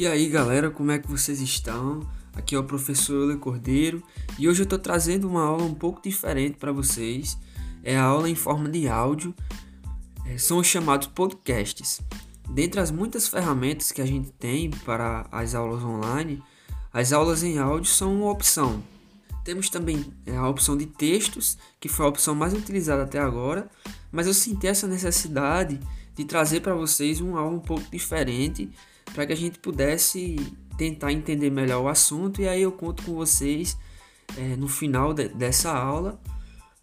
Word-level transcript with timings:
E 0.00 0.06
aí 0.06 0.30
galera, 0.30 0.70
como 0.70 0.90
é 0.90 0.98
que 0.98 1.10
vocês 1.10 1.42
estão? 1.42 2.08
Aqui 2.32 2.54
é 2.54 2.58
o 2.58 2.64
professor 2.64 3.16
Euler 3.16 3.36
Cordeiro 3.36 4.02
e 4.38 4.48
hoje 4.48 4.62
eu 4.62 4.64
estou 4.64 4.78
trazendo 4.78 5.28
uma 5.28 5.44
aula 5.44 5.62
um 5.62 5.74
pouco 5.74 6.00
diferente 6.02 6.56
para 6.56 6.72
vocês. 6.72 7.36
É 7.84 7.98
a 7.98 8.04
aula 8.04 8.26
em 8.26 8.34
forma 8.34 8.66
de 8.70 8.88
áudio, 8.88 9.34
é, 10.24 10.38
são 10.38 10.56
os 10.56 10.66
chamados 10.66 11.06
podcasts. 11.08 12.00
Dentre 12.48 12.80
as 12.80 12.90
muitas 12.90 13.28
ferramentas 13.28 13.92
que 13.92 14.00
a 14.00 14.06
gente 14.06 14.30
tem 14.30 14.70
para 14.70 15.26
as 15.30 15.54
aulas 15.54 15.84
online, 15.84 16.42
as 16.90 17.12
aulas 17.12 17.42
em 17.42 17.58
áudio 17.58 17.90
são 17.90 18.22
uma 18.22 18.30
opção. 18.30 18.82
Temos 19.44 19.68
também 19.68 20.10
é, 20.24 20.34
a 20.34 20.48
opção 20.48 20.78
de 20.78 20.86
textos, 20.86 21.58
que 21.78 21.90
foi 21.90 22.06
a 22.06 22.08
opção 22.08 22.34
mais 22.34 22.54
utilizada 22.54 23.02
até 23.02 23.18
agora, 23.18 23.68
mas 24.10 24.26
eu 24.26 24.32
senti 24.32 24.66
essa 24.66 24.86
necessidade 24.86 25.78
de 26.14 26.24
trazer 26.24 26.60
para 26.60 26.74
vocês 26.74 27.20
uma 27.20 27.38
aula 27.38 27.54
um 27.54 27.60
pouco 27.60 27.84
diferente 27.90 28.70
para 29.12 29.26
que 29.26 29.32
a 29.32 29.36
gente 29.36 29.58
pudesse 29.58 30.36
tentar 30.76 31.12
entender 31.12 31.50
melhor 31.50 31.82
o 31.82 31.88
assunto 31.88 32.40
e 32.40 32.48
aí 32.48 32.62
eu 32.62 32.72
conto 32.72 33.02
com 33.02 33.14
vocês 33.14 33.76
é, 34.36 34.56
no 34.56 34.68
final 34.68 35.12
de, 35.12 35.28
dessa 35.28 35.70
aula 35.70 36.20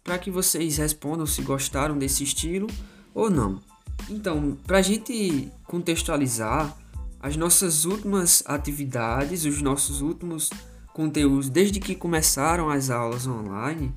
para 0.04 0.18
que 0.18 0.30
vocês 0.30 0.76
respondam 0.76 1.26
se 1.26 1.42
gostaram 1.42 1.98
desse 1.98 2.24
estilo 2.24 2.66
ou 3.14 3.28
não. 3.28 3.60
Então, 4.08 4.56
para 4.66 4.78
a 4.78 4.82
gente 4.82 5.50
contextualizar 5.64 6.74
as 7.20 7.36
nossas 7.36 7.84
últimas 7.84 8.42
atividades, 8.46 9.44
os 9.44 9.60
nossos 9.60 10.00
últimos 10.00 10.50
conteúdos 10.94 11.48
desde 11.48 11.80
que 11.80 11.94
começaram 11.94 12.70
as 12.70 12.90
aulas 12.90 13.26
online, 13.26 13.92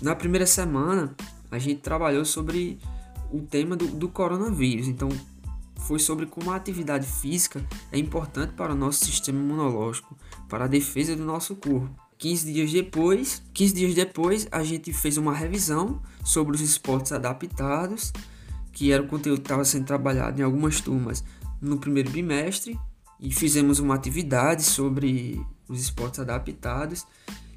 na 0.00 0.16
primeira 0.16 0.46
semana 0.46 1.14
a 1.50 1.58
gente 1.58 1.80
trabalhou 1.80 2.24
sobre 2.24 2.78
o 3.30 3.40
tema 3.42 3.76
do, 3.76 3.86
do 3.86 4.08
coronavírus. 4.08 4.88
Então, 4.88 5.08
foi 5.86 5.98
sobre 5.98 6.26
como 6.26 6.50
a 6.50 6.56
atividade 6.56 7.06
física 7.06 7.64
é 7.92 7.98
importante 7.98 8.52
para 8.54 8.72
o 8.72 8.76
nosso 8.76 9.04
sistema 9.04 9.38
imunológico, 9.38 10.16
para 10.48 10.64
a 10.64 10.68
defesa 10.68 11.14
do 11.14 11.24
nosso 11.24 11.54
corpo. 11.56 11.90
15 12.18 12.52
dias 12.52 12.72
depois, 12.72 13.42
15 13.52 13.74
dias 13.74 13.94
depois, 13.94 14.48
a 14.50 14.62
gente 14.62 14.92
fez 14.92 15.16
uma 15.16 15.34
revisão 15.34 16.00
sobre 16.24 16.56
os 16.56 16.62
esportes 16.62 17.12
adaptados, 17.12 18.12
que 18.72 18.92
era 18.92 19.02
o 19.02 19.06
conteúdo 19.06 19.40
que 19.40 19.44
estava 19.44 19.64
sendo 19.64 19.84
trabalhado 19.84 20.40
em 20.40 20.44
algumas 20.44 20.80
turmas 20.80 21.22
no 21.60 21.78
primeiro 21.78 22.10
bimestre, 22.10 22.78
e 23.20 23.32
fizemos 23.32 23.78
uma 23.78 23.94
atividade 23.94 24.62
sobre 24.62 25.44
os 25.68 25.80
esportes 25.80 26.20
adaptados. 26.20 27.06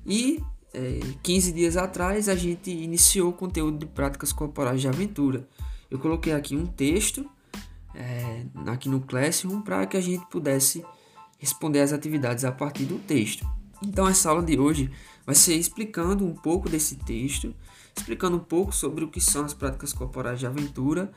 E 0.05 0.43
é, 0.73 0.99
15 1.23 1.51
dias 1.51 1.77
atrás 1.77 2.29
a 2.29 2.35
gente 2.35 2.69
iniciou 2.71 3.29
o 3.29 3.33
conteúdo 3.33 3.77
de 3.79 3.85
práticas 3.85 4.31
corporais 4.31 4.81
de 4.81 4.87
aventura. 4.87 5.47
Eu 5.89 5.99
coloquei 5.99 6.33
aqui 6.33 6.55
um 6.55 6.65
texto 6.65 7.29
é, 7.97 8.45
aqui 8.67 8.87
no 8.87 9.01
Classroom 9.01 9.61
para 9.61 9.85
que 9.87 9.97
a 9.97 10.01
gente 10.01 10.25
pudesse 10.27 10.85
responder 11.39 11.81
as 11.81 11.91
atividades 11.91 12.45
a 12.45 12.51
partir 12.51 12.85
do 12.85 12.99
texto. 12.99 13.45
Então 13.81 14.07
essa 14.07 14.29
aula 14.29 14.43
de 14.43 14.57
hoje 14.57 14.91
vai 15.25 15.35
ser 15.35 15.55
explicando 15.55 16.25
um 16.25 16.33
pouco 16.33 16.69
desse 16.69 16.95
texto, 16.95 17.53
explicando 17.95 18.37
um 18.37 18.41
pouco 18.41 18.73
sobre 18.73 19.03
o 19.03 19.07
que 19.07 19.19
são 19.19 19.45
as 19.45 19.53
práticas 19.53 19.93
corporais 19.93 20.39
de 20.39 20.45
aventura, 20.45 21.11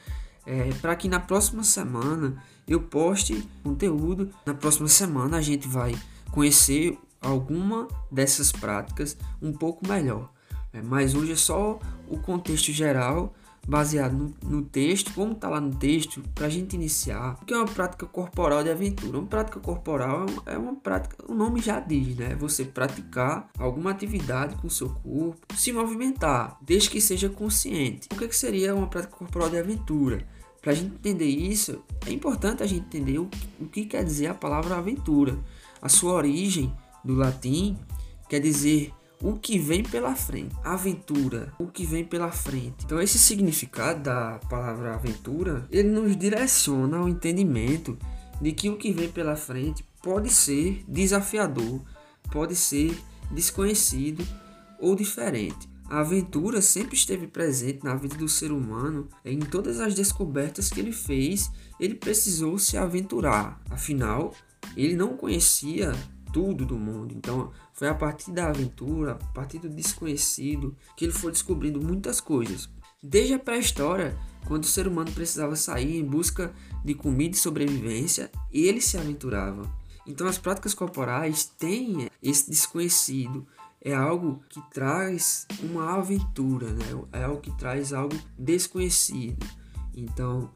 é, 0.47 0.71
para 0.81 0.97
que 0.97 1.09
na 1.09 1.21
próxima 1.21 1.63
semana 1.63 2.43
eu 2.67 2.81
poste 2.81 3.47
conteúdo. 3.63 4.31
Na 4.45 4.55
próxima 4.55 4.89
semana 4.89 5.37
a 5.37 5.43
gente 5.43 5.69
vai 5.69 5.95
conhecer 6.31 6.99
alguma 7.21 7.87
dessas 8.11 8.51
práticas 8.51 9.17
um 9.43 9.53
pouco 9.53 9.87
melhor. 9.87 10.31
É, 10.73 10.81
mas 10.81 11.15
hoje 11.15 11.33
é 11.33 11.37
só 11.37 11.79
o 12.09 12.19
contexto 12.19 12.73
geral 12.73 13.35
baseado 13.67 14.13
no, 14.13 14.35
no 14.43 14.63
texto, 14.63 15.13
como 15.15 15.33
está 15.33 15.49
lá 15.49 15.61
no 15.61 15.75
texto, 15.75 16.23
para 16.35 16.47
a 16.47 16.51
gente 16.51 16.75
iniciar. 16.75 17.39
Que 17.47 17.55
é 17.55 17.57
uma 17.57 17.67
prática 17.67 18.07
corporal 18.07 18.63
de 18.63 18.71
aventura? 18.71 19.19
Uma 19.19 19.27
prática 19.27 19.61
corporal 19.61 20.27
é 20.47 20.57
uma 20.57 20.75
prática, 20.75 21.17
o 21.29 21.35
nome 21.35 21.61
já 21.61 21.81
diz, 21.81 22.17
né? 22.17 22.35
Você 22.37 22.65
praticar 22.65 23.49
alguma 23.59 23.91
atividade 23.91 24.57
com 24.57 24.67
o 24.67 24.71
seu 24.71 24.89
corpo, 24.89 25.39
se 25.55 25.73
movimentar, 25.73 26.59
desde 26.61 26.91
que 26.91 27.01
seja 27.01 27.29
consciente. 27.29 28.09
O 28.13 28.17
que, 28.17 28.25
é 28.25 28.29
que 28.29 28.37
seria 28.37 28.75
uma 28.75 28.87
prática 28.87 29.17
corporal 29.17 29.51
de 29.51 29.59
aventura? 29.59 30.27
Para 30.61 30.73
a 30.73 30.75
gente 30.75 30.95
entender 30.95 31.29
isso, 31.29 31.83
é 32.07 32.13
importante 32.13 32.63
a 32.63 32.67
gente 32.67 32.85
entender 32.85 33.19
o, 33.19 33.31
o 33.59 33.67
que 33.67 33.87
quer 33.87 34.05
dizer 34.05 34.27
a 34.27 34.35
palavra 34.35 34.77
aventura. 34.77 35.39
A 35.81 35.89
sua 35.89 36.13
origem 36.13 36.73
do 37.03 37.15
latim 37.15 37.79
quer 38.29 38.41
dizer 38.41 38.93
o 39.23 39.35
que 39.35 39.59
vem 39.59 39.83
pela 39.83 40.15
frente. 40.15 40.55
Aventura, 40.65 41.53
o 41.59 41.67
que 41.67 41.85
vem 41.85 42.05
pela 42.05 42.31
frente. 42.31 42.85
Então 42.85 43.01
esse 43.01 43.19
significado 43.19 44.03
da 44.03 44.39
palavra 44.49 44.95
aventura, 44.95 45.67
ele 45.71 45.89
nos 45.89 46.17
direciona 46.17 46.99
ao 46.99 47.09
entendimento 47.09 47.99
de 48.41 48.53
que 48.53 48.71
o 48.71 48.77
que 48.77 48.93
vem 48.93 49.09
pela 49.09 49.37
frente 49.37 49.85
pode 50.03 50.31
ser 50.31 50.83
desafiador, 50.89 51.81
pode 52.33 52.57
ser 52.57 52.97
desconhecido 53.31 54.27
ou 54.79 54.97
diferente. 54.97 55.69
A 55.91 56.01
aventura 56.01 56.63
sempre 56.63 56.95
esteve 56.95 57.27
presente 57.27 57.83
na 57.83 57.97
vida 57.97 58.17
do 58.17 58.29
ser 58.29 58.53
humano. 58.53 59.09
Em 59.25 59.41
todas 59.41 59.81
as 59.81 59.93
descobertas 59.93 60.71
que 60.71 60.79
ele 60.79 60.93
fez, 60.93 61.51
ele 61.81 61.97
precisou 61.97 62.59
se 62.61 62.77
aventurar. 62.77 63.61
Afinal, 63.69 64.33
ele 64.77 64.95
não 64.95 65.17
conhecia 65.17 65.93
tudo 66.33 66.65
do 66.65 66.79
mundo. 66.79 67.15
Então, 67.17 67.51
foi 67.73 67.89
a 67.89 67.95
partir 67.95 68.31
da 68.33 68.49
aventura, 68.49 69.13
a 69.13 69.33
partir 69.33 69.59
do 69.59 69.69
desconhecido, 69.69 70.77
que 70.97 71.05
ele 71.05 71.13
foi 71.13 71.33
descobrindo 71.33 71.81
muitas 71.81 72.21
coisas. 72.21 72.69
Desde 73.03 73.35
a 73.35 73.39
pré-história, 73.39 74.17
quando 74.47 74.65
o 74.65 74.69
ser 74.69 74.87
humano 74.87 75.11
precisava 75.13 75.57
sair 75.57 75.99
em 75.99 76.05
busca 76.05 76.53
de 76.85 76.95
comida 76.95 77.35
e 77.35 77.39
sobrevivência, 77.39 78.31
ele 78.53 78.81
se 78.81 78.99
aventurava. 78.99 79.71
Então, 80.07 80.27
as 80.27 80.39
práticas 80.39 80.75
corporais 80.75 81.45
têm 81.45 82.11
esse 82.23 82.51
desconhecido. 82.51 83.47
É 83.83 83.95
algo 83.95 84.43
que 84.51 84.61
traz 84.71 85.47
uma 85.63 85.95
aventura, 85.95 86.73
né? 86.73 86.85
é 87.13 87.25
algo 87.25 87.41
que 87.41 87.57
traz 87.57 87.93
algo 87.93 88.15
desconhecido. 88.39 89.47
Então, 89.95 90.51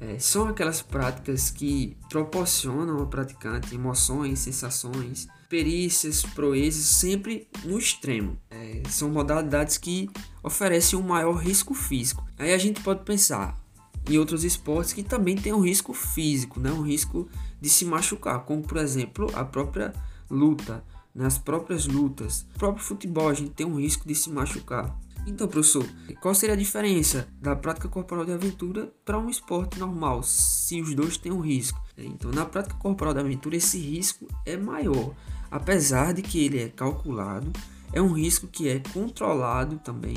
é, 0.00 0.18
são 0.18 0.48
aquelas 0.48 0.80
práticas 0.80 1.50
que 1.50 1.96
proporcionam 2.08 2.98
ao 2.98 3.06
praticante 3.06 3.74
emoções, 3.74 4.38
sensações, 4.38 5.28
perícias, 5.48 6.22
proezas, 6.22 6.84
sempre 6.84 7.46
no 7.64 7.78
extremo. 7.78 8.38
É, 8.50 8.82
são 8.88 9.10
modalidades 9.10 9.76
que 9.76 10.08
oferecem 10.42 10.98
um 10.98 11.02
maior 11.02 11.34
risco 11.34 11.74
físico. 11.74 12.24
Aí 12.38 12.54
a 12.54 12.58
gente 12.58 12.80
pode 12.80 13.04
pensar 13.04 13.60
em 14.08 14.16
outros 14.16 14.42
esportes 14.42 14.94
que 14.94 15.02
também 15.02 15.36
tem 15.36 15.52
um 15.52 15.60
risco 15.60 15.92
físico, 15.92 16.58
né? 16.58 16.72
um 16.72 16.82
risco 16.82 17.28
de 17.60 17.68
se 17.68 17.84
machucar, 17.84 18.40
como 18.44 18.62
por 18.62 18.78
exemplo 18.78 19.30
a 19.34 19.44
própria 19.44 19.92
luta, 20.30 20.82
nas 21.14 21.36
próprias 21.36 21.86
lutas. 21.86 22.46
O 22.54 22.58
próprio 22.58 22.84
futebol 22.84 23.28
a 23.28 23.34
gente 23.34 23.50
tem 23.50 23.66
um 23.66 23.78
risco 23.78 24.08
de 24.08 24.14
se 24.14 24.30
machucar. 24.30 24.96
Então, 25.26 25.46
professor, 25.46 25.86
qual 26.20 26.34
seria 26.34 26.54
a 26.54 26.58
diferença 26.58 27.28
da 27.40 27.54
prática 27.54 27.88
corporal 27.88 28.24
de 28.24 28.32
aventura 28.32 28.92
para 29.04 29.18
um 29.18 29.28
esporte 29.28 29.78
normal, 29.78 30.22
se 30.22 30.80
os 30.80 30.94
dois 30.94 31.16
têm 31.16 31.32
um 31.32 31.40
risco? 31.40 31.80
Então, 31.96 32.30
na 32.30 32.44
prática 32.44 32.74
corporal 32.76 33.14
de 33.14 33.20
aventura, 33.20 33.56
esse 33.56 33.78
risco 33.78 34.26
é 34.46 34.56
maior, 34.56 35.14
apesar 35.50 36.12
de 36.12 36.22
que 36.22 36.44
ele 36.44 36.62
é 36.62 36.68
calculado, 36.68 37.52
é 37.92 38.00
um 38.00 38.12
risco 38.12 38.46
que 38.46 38.68
é 38.68 38.80
controlado 38.92 39.78
também, 39.78 40.16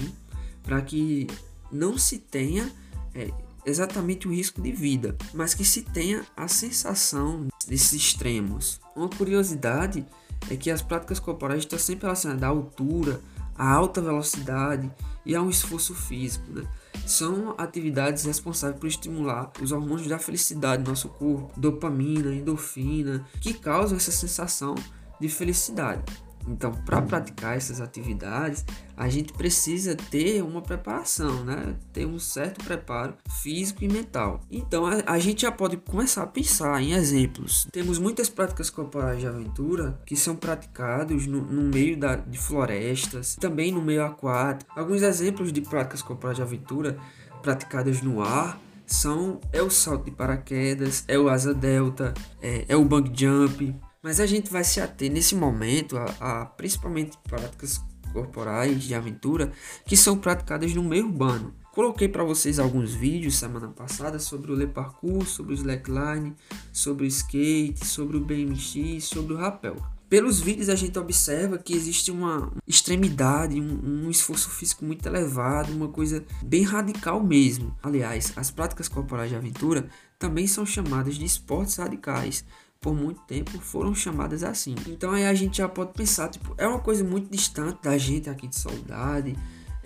para 0.63 0.81
que 0.81 1.27
não 1.71 1.97
se 1.97 2.19
tenha 2.19 2.71
é, 3.13 3.29
exatamente 3.65 4.27
o 4.27 4.31
risco 4.31 4.61
de 4.61 4.71
vida, 4.71 5.17
mas 5.33 5.53
que 5.53 5.65
se 5.65 5.81
tenha 5.81 6.25
a 6.35 6.47
sensação 6.47 7.47
desses 7.67 7.93
extremos. 7.93 8.79
Uma 8.95 9.09
curiosidade 9.09 10.05
é 10.49 10.55
que 10.55 10.69
as 10.69 10.81
práticas 10.81 11.19
corporais 11.19 11.59
estão 11.59 11.79
sempre 11.79 12.05
relacionadas 12.05 12.43
à 12.43 12.47
altura, 12.47 13.21
a 13.63 13.71
alta 13.71 14.01
velocidade 14.01 14.91
e 15.25 15.33
a 15.33 15.41
um 15.41 15.49
esforço 15.49 15.95
físico. 15.95 16.51
Né? 16.51 16.67
São 17.07 17.55
atividades 17.57 18.25
responsáveis 18.25 18.77
por 18.77 18.87
estimular 18.87 19.53
os 19.61 19.71
hormônios 19.71 20.07
da 20.07 20.19
felicidade 20.19 20.83
no 20.83 20.89
nosso 20.89 21.07
corpo, 21.07 21.49
dopamina, 21.57 22.35
endorfina, 22.35 23.25
que 23.39 23.53
causam 23.53 23.95
essa 23.95 24.11
sensação 24.11 24.75
de 25.17 25.29
felicidade. 25.29 26.03
Então, 26.47 26.71
para 26.71 27.01
praticar 27.01 27.55
essas 27.55 27.79
atividades, 27.79 28.65
a 28.95 29.09
gente 29.09 29.33
precisa 29.33 29.95
ter 29.95 30.43
uma 30.43 30.61
preparação, 30.61 31.43
né? 31.43 31.75
Ter 31.91 32.05
um 32.05 32.19
certo 32.19 32.63
preparo 32.63 33.15
físico 33.41 33.83
e 33.83 33.87
mental. 33.87 34.41
Então, 34.51 34.85
a, 34.85 35.03
a, 35.05 35.19
gente 35.19 35.43
já 35.43 35.51
pode 35.51 35.77
começar 35.77 36.23
a 36.23 36.27
pensar 36.27 36.81
em 36.81 36.93
exemplos. 36.93 37.67
Temos 37.71 37.97
muitas 37.97 38.29
práticas 38.29 38.69
corporais 38.69 39.19
de 39.19 39.27
aventura 39.27 39.99
que 40.05 40.15
são 40.15 40.35
praticados 40.35 41.25
no, 41.25 41.41
no 41.41 41.63
meio 41.63 41.97
da, 41.97 42.15
de 42.15 42.37
florestas, 42.37 43.35
também 43.35 43.71
no 43.71 43.81
meio 43.81 44.03
aquático. 44.03 44.71
Alguns 44.77 45.01
exemplos 45.01 45.51
de 45.51 45.61
práticas 45.61 46.01
corporais 46.01 46.37
de 46.37 46.43
aventura 46.43 46.97
praticadas 47.41 48.01
no 48.01 48.21
ar 48.21 48.59
são 48.85 49.39
é 49.51 49.61
o 49.61 49.69
salto 49.69 50.05
de 50.05 50.11
paraquedas, 50.11 51.03
é 51.07 51.17
o 51.17 51.29
asa 51.29 51.53
delta, 51.53 52.13
é, 52.41 52.65
é 52.67 52.75
o 52.75 52.85
bungee 52.85 53.13
jump, 53.15 53.75
mas 54.03 54.19
a 54.19 54.25
gente 54.25 54.51
vai 54.51 54.65
se 54.65 54.81
ater 54.81 55.09
nesse 55.09 55.33
momento 55.33 55.97
a, 55.97 56.05
a 56.19 56.45
principalmente 56.45 57.17
práticas 57.23 57.81
corporais 58.11 58.83
de 58.83 58.93
aventura 58.93 59.51
que 59.85 59.97
são 59.97 60.17
praticadas 60.17 60.73
no 60.75 60.83
meio 60.83 61.05
urbano. 61.05 61.55
Coloquei 61.71 62.07
para 62.07 62.23
vocês 62.23 62.59
alguns 62.59 62.93
vídeos 62.93 63.37
semana 63.37 63.69
passada 63.69 64.19
sobre 64.19 64.51
o 64.51 64.55
Le 64.55 64.67
Parkour, 64.67 65.25
sobre 65.25 65.53
o 65.53 65.55
slackline, 65.55 66.35
sobre 66.71 67.05
o 67.05 67.07
skate, 67.07 67.83
sobre 67.83 68.17
o 68.17 68.19
BMX, 68.19 69.05
sobre 69.05 69.33
o 69.33 69.37
rapel. 69.37 69.77
Pelos 70.07 70.39
vídeos 70.39 70.69
a 70.69 70.75
gente 70.75 70.99
observa 70.99 71.57
que 71.57 71.73
existe 71.73 72.11
uma 72.11 72.51
extremidade, 72.67 73.59
um, 73.59 74.05
um, 74.05 74.11
esforço 74.11 74.47
físico 74.51 74.85
muito 74.85 75.07
elevado, 75.07 75.73
uma 75.73 75.87
coisa 75.87 76.23
bem 76.43 76.61
radical 76.61 77.23
mesmo. 77.23 77.75
Aliás, 77.81 78.31
as 78.35 78.51
práticas 78.51 78.87
corporais 78.87 79.31
de 79.31 79.35
aventura 79.35 79.89
também 80.19 80.45
são 80.45 80.67
chamadas 80.67 81.15
de 81.15 81.25
esportes 81.25 81.77
radicais. 81.77 82.45
Por 82.83 82.93
muito 82.93 83.21
tempo 83.21 83.57
foram 83.59 83.95
chamadas 83.95 84.43
assim. 84.43 84.75
Então 84.87 85.11
aí 85.11 85.25
a 85.25 85.33
gente 85.33 85.57
já 85.57 85.69
pode 85.69 85.93
pensar, 85.93 86.27
tipo, 86.27 86.53
é 86.57 86.67
uma 86.67 86.79
coisa 86.79 87.03
muito 87.03 87.31
distante 87.31 87.81
da 87.81 87.97
gente 87.97 88.29
aqui 88.29 88.45
de 88.45 88.57
Saudade, 88.57 89.35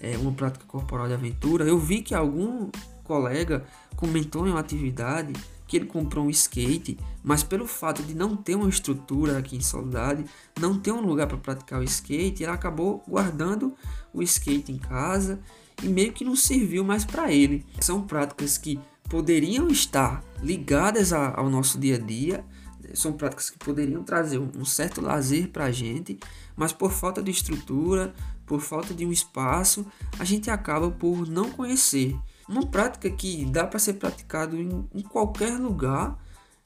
é 0.02 0.18
uma 0.18 0.32
prática 0.32 0.66
corporal 0.66 1.08
de 1.08 1.14
aventura. 1.14 1.64
Eu 1.64 1.78
vi 1.78 2.02
que 2.02 2.16
algum 2.16 2.70
colega 3.04 3.64
comentou 3.96 4.48
em 4.48 4.50
uma 4.50 4.60
atividade 4.60 5.34
que 5.68 5.78
ele 5.78 5.86
comprou 5.86 6.26
um 6.26 6.30
skate, 6.30 6.98
mas 7.24 7.44
pelo 7.44 7.68
fato 7.68 8.02
de 8.02 8.16
não 8.16 8.36
ter 8.36 8.56
uma 8.56 8.70
estrutura 8.70 9.38
aqui 9.38 9.58
em 9.58 9.62
Soledade, 9.62 10.26
não 10.60 10.80
ter 10.80 10.92
um 10.92 11.02
lugar 11.02 11.28
para 11.28 11.38
praticar 11.38 11.80
o 11.80 11.84
skate, 11.84 12.44
ele 12.44 12.52
acabou 12.52 13.04
guardando 13.08 13.76
o 14.14 14.24
skate 14.24 14.72
em 14.72 14.78
casa 14.78 15.40
e 15.84 15.88
meio 15.88 16.14
que 16.14 16.26
não 16.26 16.36
serviu 16.36 16.84
mais 16.84 17.06
para 17.06 17.32
ele. 17.32 17.66
São 17.80 18.02
práticas 18.02 18.58
que 18.58 18.80
poderiam 19.10 19.68
estar 19.68 20.24
ligadas 20.42 21.14
a, 21.14 21.38
ao 21.38 21.50
nosso 21.50 21.78
dia 21.78 21.96
a 21.96 22.00
dia, 22.00 22.46
são 22.94 23.14
práticas 23.14 23.50
que 23.50 23.58
poderiam 23.58 24.04
trazer 24.04 24.38
um, 24.38 24.66
certo 24.66 25.02
lazer 25.02 25.50
para 25.50 25.66
a 25.66 25.72
gente, 25.72 26.20
mas 26.56 26.72
por 26.74 26.92
falta 26.92 27.22
de 27.22 27.32
estrutura, 27.32 28.14
por 28.46 28.62
falta 28.62 28.94
de 28.94 29.06
um 29.06 29.12
espaço, 29.12 29.86
a 30.18 30.24
gente 30.24 30.50
acaba 30.50 30.90
por 30.90 31.28
não 31.28 31.52
conhecer. 31.52 32.18
Uma 32.48 32.66
prática 32.66 33.10
que 33.10 33.46
dá 33.46 33.68
para 33.68 33.80
ser 33.80 33.94
praticado 33.94 34.56
em, 34.56 34.88
em, 34.94 35.02
qualquer 35.02 35.58
lugar 35.58 36.18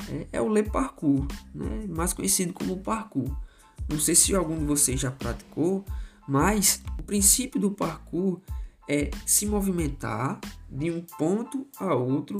é, 0.07 0.27
é 0.33 0.41
o 0.41 0.47
Le 0.47 0.63
Parkour, 0.63 1.25
né? 1.53 1.85
mais 1.89 2.13
conhecido 2.13 2.53
como 2.53 2.77
parkour. 2.77 3.35
Não 3.89 4.00
sei 4.00 4.15
se 4.15 4.35
algum 4.35 4.57
de 4.57 4.65
vocês 4.65 5.00
já 5.00 5.12
praticou, 5.12 5.83
mas 6.27 6.83
o 7.00 7.03
princípio 7.03 7.59
do 7.59 7.71
parkour 7.71 8.39
é 8.88 9.09
se 9.25 9.45
movimentar 9.45 10.39
de 10.69 10.91
um 10.91 11.01
ponto 11.01 11.67
a 11.77 11.94
outro 11.95 12.38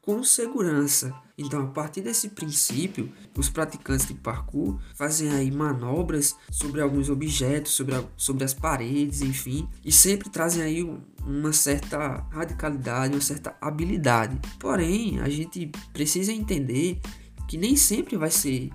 com 0.00 0.22
segurança. 0.22 1.14
Então, 1.38 1.64
a 1.64 1.66
partir 1.66 2.00
desse 2.00 2.30
princípio, 2.30 3.12
os 3.36 3.50
praticantes 3.50 4.06
de 4.06 4.14
parkour 4.14 4.80
fazem 4.94 5.30
aí 5.30 5.50
manobras 5.50 6.34
sobre 6.50 6.80
alguns 6.80 7.10
objetos, 7.10 7.72
sobre, 7.72 7.94
a, 7.94 8.04
sobre 8.16 8.44
as 8.44 8.54
paredes, 8.54 9.20
enfim, 9.20 9.68
e 9.84 9.92
sempre 9.92 10.30
trazem 10.30 10.62
aí 10.62 10.82
uma 11.22 11.52
certa 11.52 12.26
radicalidade, 12.30 13.14
uma 13.14 13.20
certa 13.20 13.54
habilidade. 13.60 14.38
Porém, 14.58 15.20
a 15.20 15.28
gente 15.28 15.70
precisa 15.92 16.32
entender 16.32 17.00
que 17.46 17.58
nem 17.58 17.76
sempre 17.76 18.16
vai 18.16 18.30
ser 18.30 18.70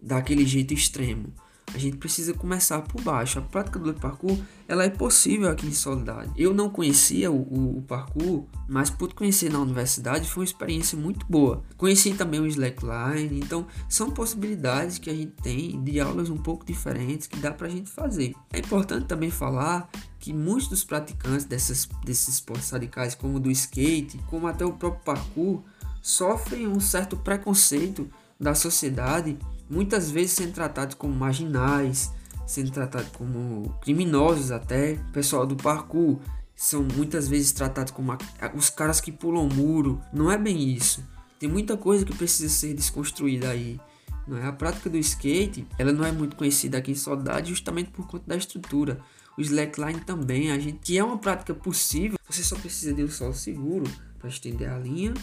daquele 0.00 0.46
jeito 0.46 0.72
extremo 0.72 1.32
a 1.74 1.78
gente 1.78 1.96
precisa 1.96 2.32
começar 2.32 2.80
por 2.82 3.00
baixo. 3.02 3.38
A 3.38 3.42
prática 3.42 3.78
do 3.78 3.92
parkour 3.94 4.38
ela 4.66 4.84
é 4.84 4.90
possível 4.90 5.50
aqui 5.50 5.66
em 5.66 5.72
Soledade. 5.72 6.30
Eu 6.36 6.52
não 6.52 6.68
conhecia 6.68 7.30
o, 7.30 7.36
o, 7.36 7.78
o, 7.78 7.82
parkour, 7.82 8.44
mas 8.68 8.90
por 8.90 9.12
conhecer 9.14 9.50
na 9.50 9.58
universidade 9.58 10.28
foi 10.28 10.42
uma 10.42 10.46
experiência 10.46 10.98
muito 10.98 11.24
boa. 11.26 11.62
Conheci 11.76 12.12
também 12.14 12.40
o 12.40 12.46
slackline, 12.46 13.40
então 13.40 13.66
são 13.88 14.10
possibilidades 14.10 14.98
que 14.98 15.08
a 15.08 15.14
gente 15.14 15.32
tem 15.42 15.82
de 15.82 15.98
aulas 16.00 16.28
um 16.28 16.36
pouco 16.36 16.66
diferentes 16.66 17.26
que 17.26 17.38
dá 17.38 17.50
pra 17.50 17.68
gente 17.68 17.90
fazer. 17.90 18.34
É 18.52 18.58
importante 18.58 19.06
também 19.06 19.30
falar 19.30 19.88
que 20.18 20.32
muitos 20.32 20.68
dos 20.68 20.84
praticantes 20.84 21.44
dessas, 21.44 21.88
desses 22.04 22.28
esportes 22.34 22.70
radicais, 22.70 23.14
como 23.14 23.40
do 23.40 23.50
skate, 23.50 24.18
como 24.26 24.46
até 24.46 24.64
o 24.64 24.72
próprio 24.72 25.02
parkour, 25.04 25.62
sofrem 26.02 26.66
um 26.66 26.80
certo 26.80 27.16
preconceito 27.16 28.08
da 28.38 28.54
sociedade 28.54 29.38
muitas 29.68 30.10
vezes 30.10 30.32
sendo 30.32 30.52
tratados 30.52 30.94
como 30.94 31.14
marginais, 31.14 32.12
sendo 32.46 32.70
tratados 32.70 33.10
como 33.10 33.76
criminosos 33.80 34.50
até. 34.50 34.94
O 35.08 35.12
pessoal 35.12 35.46
do 35.46 35.56
parkour 35.56 36.18
são 36.56 36.82
muitas 36.82 37.28
vezes 37.28 37.52
tratados 37.52 37.92
como 37.92 38.16
os 38.54 38.70
caras 38.70 39.00
que 39.00 39.12
pulam 39.12 39.48
muro. 39.48 40.00
Não 40.12 40.30
é 40.30 40.38
bem 40.38 40.72
isso. 40.72 41.04
Tem 41.38 41.48
muita 41.48 41.76
coisa 41.76 42.04
que 42.04 42.16
precisa 42.16 42.48
ser 42.48 42.74
desconstruída 42.74 43.50
aí. 43.50 43.78
Não 44.26 44.36
é? 44.36 44.46
A 44.46 44.52
prática 44.52 44.90
do 44.90 44.98
skate, 44.98 45.66
ela 45.78 45.92
não 45.92 46.04
é 46.04 46.10
muito 46.10 46.36
conhecida 46.36 46.78
aqui 46.78 46.90
em 46.90 46.96
Saudade 46.96 47.50
justamente 47.50 47.90
por 47.90 48.06
conta 48.06 48.24
da 48.26 48.36
estrutura. 48.36 49.00
O 49.36 49.40
slackline 49.40 50.00
também, 50.00 50.50
a 50.50 50.58
gente 50.58 50.78
que 50.82 50.98
é 50.98 51.04
uma 51.04 51.16
prática 51.16 51.54
possível, 51.54 52.18
você 52.28 52.42
só 52.42 52.56
precisa 52.56 52.92
de 52.92 53.04
um 53.04 53.08
solo 53.08 53.32
seguro 53.32 53.84
para 54.18 54.28
estender 54.28 54.68
a 54.68 54.78
linha 54.78 55.14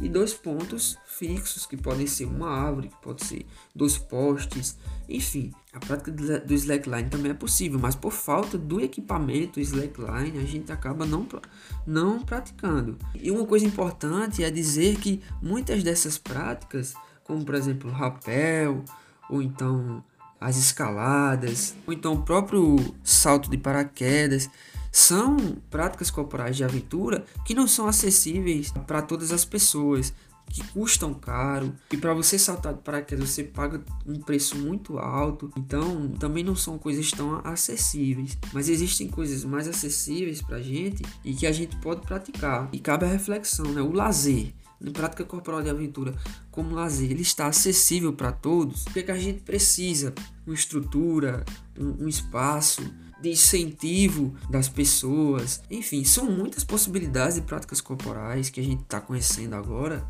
e 0.00 0.08
dois 0.08 0.32
pontos 0.32 0.98
fixos, 1.06 1.66
que 1.66 1.76
podem 1.76 2.06
ser 2.06 2.24
uma 2.24 2.48
árvore, 2.48 2.88
que 2.88 2.96
pode 3.02 3.24
ser 3.24 3.46
dois 3.74 3.96
postes, 3.98 4.76
enfim. 5.08 5.52
A 5.72 5.78
prática 5.78 6.10
do 6.10 6.54
slackline 6.54 7.08
também 7.08 7.30
é 7.30 7.34
possível, 7.34 7.78
mas 7.78 7.94
por 7.94 8.12
falta 8.12 8.58
do 8.58 8.80
equipamento 8.80 9.60
slackline, 9.60 10.38
a 10.38 10.44
gente 10.44 10.72
acaba 10.72 11.06
não, 11.06 11.26
não 11.86 12.20
praticando. 12.20 12.98
E 13.14 13.30
uma 13.30 13.46
coisa 13.46 13.64
importante 13.64 14.42
é 14.42 14.50
dizer 14.50 14.96
que 14.96 15.22
muitas 15.40 15.82
dessas 15.82 16.18
práticas, 16.18 16.94
como 17.24 17.44
por 17.44 17.54
exemplo 17.54 17.90
o 17.90 17.92
rapel, 17.92 18.84
ou 19.30 19.40
então 19.40 20.04
as 20.40 20.56
escaladas, 20.56 21.74
ou 21.86 21.92
então 21.92 22.14
o 22.14 22.22
próprio 22.22 22.76
salto 23.04 23.48
de 23.48 23.56
paraquedas, 23.56 24.50
são 24.92 25.36
práticas 25.70 26.10
corporais 26.10 26.56
de 26.56 26.62
aventura 26.62 27.24
que 27.46 27.54
não 27.54 27.66
são 27.66 27.88
acessíveis 27.88 28.70
para 28.86 29.00
todas 29.00 29.32
as 29.32 29.44
pessoas, 29.44 30.12
que 30.52 30.62
custam 30.68 31.14
caro 31.14 31.72
e 31.90 31.96
para 31.96 32.12
você 32.12 32.38
saltar 32.38 32.74
de 32.74 32.80
paraquedas 32.80 33.30
você 33.30 33.42
paga 33.42 33.82
um 34.06 34.20
preço 34.20 34.58
muito 34.58 34.98
alto. 34.98 35.50
Então, 35.56 36.10
também 36.18 36.44
não 36.44 36.54
são 36.54 36.76
coisas 36.76 37.10
tão 37.10 37.40
acessíveis, 37.42 38.36
mas 38.52 38.68
existem 38.68 39.08
coisas 39.08 39.44
mais 39.44 39.66
acessíveis 39.66 40.42
para 40.42 40.60
gente 40.60 41.02
e 41.24 41.34
que 41.34 41.46
a 41.46 41.52
gente 41.52 41.74
pode 41.76 42.02
praticar. 42.02 42.68
E 42.70 42.78
cabe 42.78 43.06
a 43.06 43.08
reflexão, 43.08 43.64
né? 43.72 43.80
O 43.80 43.92
lazer 43.92 44.52
na 44.78 44.90
prática 44.90 45.24
corporal 45.24 45.62
de 45.62 45.70
aventura 45.70 46.12
como 46.50 46.74
lazer, 46.74 47.10
ele 47.10 47.22
está 47.22 47.46
acessível 47.46 48.12
para 48.12 48.32
todos, 48.32 48.84
o 48.84 48.90
que, 48.90 48.98
é 48.98 49.02
que 49.04 49.12
a 49.12 49.18
gente 49.18 49.40
precisa? 49.40 50.12
Uma 50.44 50.56
estrutura, 50.56 51.44
um, 51.78 52.04
um 52.04 52.08
espaço, 52.08 52.82
de 53.22 53.30
incentivo 53.30 54.34
das 54.50 54.68
pessoas. 54.68 55.62
Enfim, 55.70 56.04
são 56.04 56.30
muitas 56.30 56.64
possibilidades 56.64 57.36
de 57.36 57.42
práticas 57.42 57.80
corporais 57.80 58.50
que 58.50 58.60
a 58.60 58.62
gente 58.62 58.82
está 58.82 59.00
conhecendo 59.00 59.54
agora. 59.54 60.04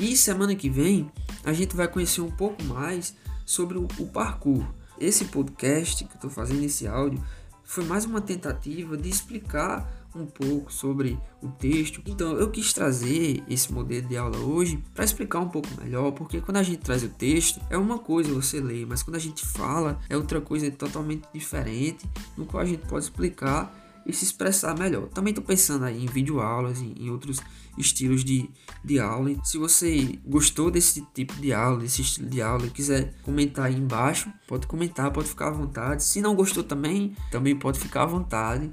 E 0.00 0.16
semana 0.16 0.54
que 0.54 0.68
vem 0.68 1.10
a 1.42 1.52
gente 1.52 1.74
vai 1.74 1.88
conhecer 1.88 2.20
um 2.20 2.30
pouco 2.30 2.62
mais 2.64 3.14
sobre 3.44 3.78
o, 3.78 3.88
parkour. 4.12 4.64
Esse 4.98 5.24
podcast 5.24 6.04
que 6.04 6.10
eu 6.10 6.16
estou 6.16 6.30
fazendo, 6.30 6.62
esse 6.62 6.86
áudio, 6.86 7.24
foi 7.64 7.84
mais 7.84 8.04
uma 8.04 8.20
tentativa 8.20 8.96
de 8.96 9.08
explicar 9.08 9.99
um 10.14 10.26
pouco 10.26 10.72
sobre 10.72 11.18
o 11.42 11.48
texto. 11.48 12.02
Então 12.06 12.32
eu 12.32 12.50
quis 12.50 12.72
trazer 12.72 13.42
esse 13.48 13.72
modelo 13.72 14.08
de 14.08 14.16
aula 14.16 14.38
hoje 14.38 14.82
para 14.94 15.04
explicar 15.04 15.40
um 15.40 15.48
pouco 15.48 15.68
melhor, 15.80 16.12
porque 16.12 16.40
quando 16.40 16.56
a 16.56 16.62
gente 16.62 16.78
traz 16.78 17.02
o 17.02 17.08
texto 17.08 17.60
é 17.70 17.76
uma 17.76 17.98
coisa 17.98 18.32
você 18.32 18.60
lê, 18.60 18.84
mas 18.84 19.02
quando 19.02 19.16
a 19.16 19.20
gente 19.20 19.46
fala 19.46 19.98
é 20.08 20.16
outra 20.16 20.40
coisa 20.40 20.70
totalmente 20.70 21.28
diferente, 21.32 22.08
no 22.36 22.46
qual 22.46 22.62
a 22.62 22.66
gente 22.66 22.86
pode 22.86 23.04
explicar 23.04 23.76
e 24.06 24.12
se 24.12 24.24
expressar 24.24 24.78
melhor. 24.78 25.08
Também 25.08 25.30
estou 25.30 25.44
pensando 25.44 25.84
aí 25.84 26.02
em 26.02 26.06
videoaulas, 26.06 26.80
em, 26.80 26.94
em 26.98 27.10
outros 27.10 27.40
estilos 27.78 28.24
de, 28.24 28.48
de 28.84 28.98
aula. 28.98 29.34
Se 29.44 29.58
você 29.58 30.18
gostou 30.26 30.70
desse 30.70 31.02
tipo 31.14 31.34
de 31.34 31.52
aula, 31.52 31.78
desse 31.78 32.02
estilo 32.02 32.28
de 32.28 32.42
aula 32.42 32.66
e 32.66 32.70
quiser 32.70 33.14
comentar 33.22 33.66
aí 33.66 33.76
embaixo, 33.76 34.32
pode 34.46 34.66
comentar, 34.66 35.10
pode 35.10 35.28
ficar 35.28 35.48
à 35.48 35.52
vontade. 35.52 36.02
Se 36.02 36.20
não 36.20 36.34
gostou 36.34 36.62
também, 36.62 37.14
também 37.30 37.56
pode 37.56 37.78
ficar 37.78 38.02
à 38.02 38.06
vontade. 38.06 38.72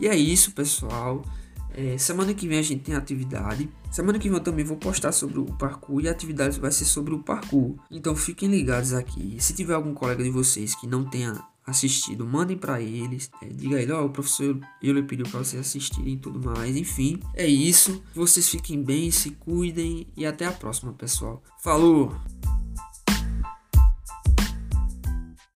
E 0.00 0.06
é 0.06 0.16
isso, 0.16 0.52
pessoal. 0.52 1.22
É, 1.74 1.96
semana 1.96 2.34
que 2.34 2.48
vem 2.48 2.58
a 2.58 2.62
gente 2.62 2.82
tem 2.82 2.94
atividade. 2.94 3.68
Semana 3.90 4.18
que 4.18 4.28
vem 4.28 4.36
eu 4.36 4.42
também 4.42 4.64
vou 4.64 4.76
postar 4.76 5.12
sobre 5.12 5.38
o 5.38 5.44
parkour 5.44 6.02
e 6.02 6.08
a 6.08 6.10
atividade 6.10 6.58
vai 6.58 6.72
ser 6.72 6.84
sobre 6.84 7.14
o 7.14 7.20
parkour. 7.20 7.76
Então 7.90 8.16
fiquem 8.16 8.48
ligados 8.48 8.92
aqui. 8.92 9.36
Se 9.38 9.54
tiver 9.54 9.74
algum 9.74 9.94
colega 9.94 10.22
de 10.22 10.30
vocês 10.30 10.74
que 10.74 10.86
não 10.86 11.04
tenha 11.04 11.40
assistido, 11.64 12.26
mandem 12.26 12.56
para 12.56 12.80
eles. 12.80 13.30
É, 13.42 13.46
diga 13.46 13.76
aí, 13.76 13.90
ó, 13.92 14.02
oh, 14.02 14.06
o 14.06 14.10
professor 14.10 14.58
eu 14.82 14.94
lhe 14.94 15.02
pediu 15.02 15.26
para 15.28 15.40
vocês 15.40 15.60
assistirem 15.60 16.14
e 16.14 16.16
tudo 16.16 16.40
mais. 16.40 16.76
Enfim, 16.76 17.20
é 17.34 17.46
isso. 17.46 18.02
Vocês 18.14 18.48
fiquem 18.48 18.82
bem, 18.82 19.10
se 19.10 19.30
cuidem 19.32 20.06
e 20.16 20.26
até 20.26 20.46
a 20.46 20.52
próxima, 20.52 20.92
pessoal. 20.92 21.42
Falou! 21.62 22.37